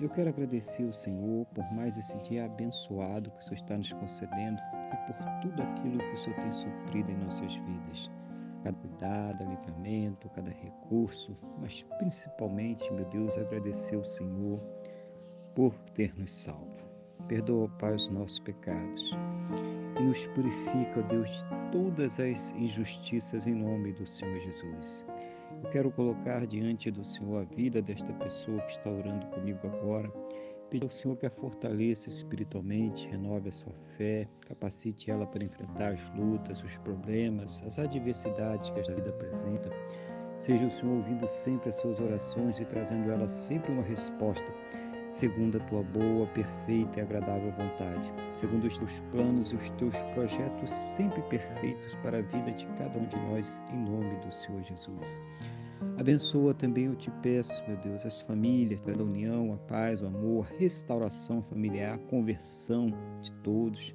[0.00, 3.92] eu quero agradecer ao Senhor por mais esse dia abençoado que o Senhor está nos
[3.92, 4.60] concedendo
[4.92, 8.10] e por tudo aquilo que o Senhor tem suprido em nossas vidas.
[8.64, 14.60] Cada cuidado, livramento, cada recurso, mas principalmente, meu Deus, agradecer ao Senhor
[15.54, 16.84] por ter nos salvo.
[17.28, 19.12] Perdoa, Pai, os nossos pecados
[19.98, 25.04] e nos purifica, Deus, de todas as injustiças em nome do Senhor Jesus.
[25.62, 30.10] Eu quero colocar diante do Senhor a vida desta pessoa que está orando comigo agora.
[30.70, 35.92] Pedir ao Senhor que a fortaleça espiritualmente, renove a sua fé, capacite ela para enfrentar
[35.92, 39.70] as lutas, os problemas, as adversidades que esta vida apresenta.
[40.38, 44.52] Seja o Senhor ouvindo sempre as suas orações e trazendo a ela sempre uma resposta,
[45.14, 49.94] segundo a tua boa, perfeita e agradável vontade, segundo os teus planos e os teus
[50.12, 54.60] projetos sempre perfeitos para a vida de cada um de nós, em nome do Senhor
[54.62, 55.22] Jesus.
[56.00, 60.48] Abençoa também, eu te peço, meu Deus, as famílias, a união, a paz, o amor,
[60.50, 62.88] a restauração familiar, a conversão
[63.22, 63.94] de todos.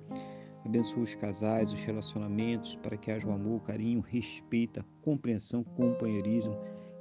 [0.65, 6.57] Abençoa os casais, os relacionamentos, para que haja o amor, carinho, respeito, compreensão, companheirismo,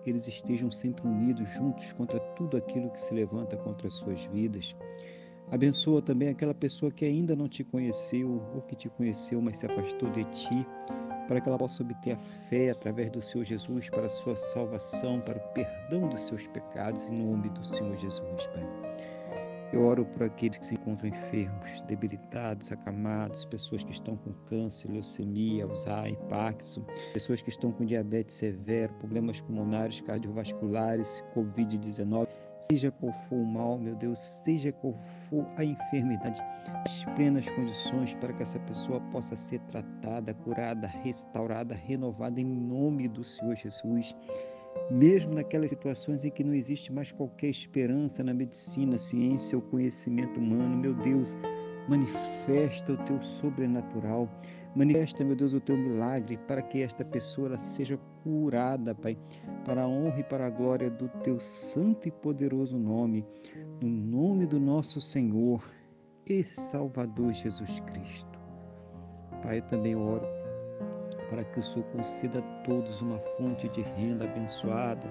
[0.09, 4.25] que eles estejam sempre unidos, juntos contra tudo aquilo que se levanta contra as suas
[4.27, 4.75] vidas.
[5.51, 9.67] Abençoa também aquela pessoa que ainda não te conheceu ou que te conheceu, mas se
[9.67, 10.67] afastou de ti
[11.27, 12.17] para que ela possa obter a
[12.48, 17.06] fé através do Senhor Jesus para a sua salvação, para o perdão dos seus pecados,
[17.06, 18.88] em nome do Senhor Jesus, Pai.
[19.72, 24.90] Eu oro por aqueles que se encontram enfermos, debilitados, acamados, pessoas que estão com câncer,
[24.90, 32.27] leucemia, Alzheimer, Parkinson, pessoas que estão com diabetes severo, problemas pulmonares, cardiovasculares, Covid-19
[32.58, 34.95] seja qual for o mal, meu Deus, seja qual
[35.28, 36.40] for a enfermidade,
[36.84, 43.08] as plenas condições para que essa pessoa possa ser tratada, curada, restaurada, renovada em nome
[43.08, 44.14] do Senhor Jesus.
[44.90, 50.40] Mesmo naquelas situações em que não existe mais qualquer esperança na medicina, ciência ou conhecimento
[50.40, 51.36] humano, meu Deus,
[51.89, 54.28] manifesta o teu sobrenatural,
[54.74, 59.17] manifesta, meu Deus, o teu milagre para que esta pessoa seja curada, Pai,
[59.64, 63.24] para a honra e para a glória do teu santo e poderoso nome,
[63.80, 65.62] no nome do nosso Senhor
[66.28, 68.39] e Salvador Jesus Cristo.
[69.42, 70.38] Pai, eu também oro
[71.30, 75.11] para que o Senhor conceda a todos uma fonte de renda abençoada,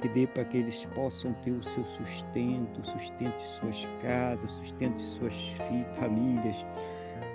[0.00, 4.50] que dê para que eles possam ter o seu sustento, o sustento de suas casas,
[4.52, 5.34] o sustento de suas
[5.98, 6.64] famílias,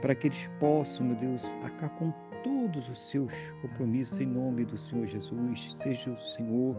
[0.02, 2.14] para que eles possam, meu Deus, acabar com
[2.44, 5.76] todos os seus compromissos em nome do Senhor Jesus.
[5.78, 6.76] Seja o Senhor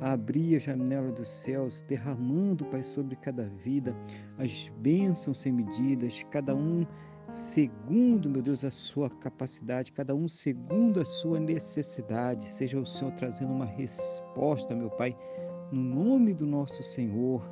[0.00, 3.94] a abrir a janela dos céus, derramando, Pai, sobre cada vida
[4.38, 6.86] as bênçãos sem medidas, cada um
[7.28, 12.50] segundo, meu Deus, a sua capacidade, cada um segundo a sua necessidade.
[12.50, 15.16] Seja o Senhor trazendo uma resposta, meu Pai,
[15.70, 17.42] no nome do nosso Senhor.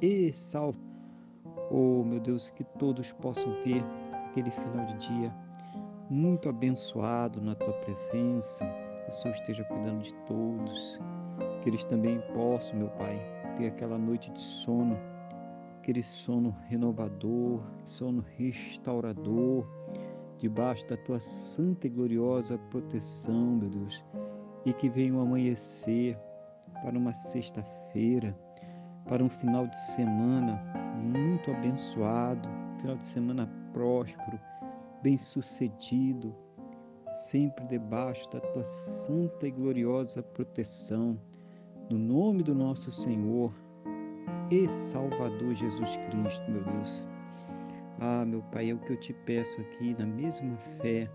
[0.00, 0.78] E salve,
[1.70, 3.84] oh meu Deus, que todos possam ter
[4.26, 5.34] aquele final de dia
[6.10, 8.64] muito abençoado na tua presença.
[9.04, 11.00] Que o Senhor esteja cuidando de todos.
[11.60, 13.18] Que eles também possam, meu Pai,
[13.56, 14.98] ter aquela noite de sono
[15.82, 19.66] aquele sono renovador, sono restaurador,
[20.38, 24.04] debaixo da tua santa e gloriosa proteção, meu Deus,
[24.64, 26.16] e que venha um amanhecer
[26.84, 28.32] para uma sexta-feira,
[29.08, 30.62] para um final de semana
[31.02, 32.48] muito abençoado,
[32.80, 34.38] final de semana próspero,
[35.02, 36.32] bem-sucedido,
[37.28, 41.18] sempre debaixo da tua santa e gloriosa proteção.
[41.90, 43.52] No nome do nosso Senhor
[44.50, 47.08] e Salvador Jesus Cristo, meu Deus.
[48.00, 51.08] Ah, meu Pai, é o que eu te peço aqui, na mesma fé,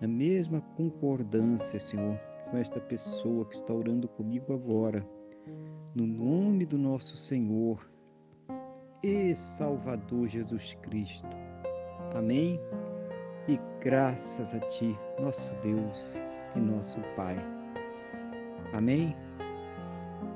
[0.00, 2.18] na mesma concordância, Senhor,
[2.50, 5.06] com esta pessoa que está orando comigo agora,
[5.94, 7.88] no nome do nosso Senhor
[9.02, 11.28] e Salvador Jesus Cristo.
[12.14, 12.60] Amém?
[13.48, 16.20] E graças a Ti, nosso Deus
[16.54, 17.36] e nosso Pai.
[18.72, 19.16] Amém?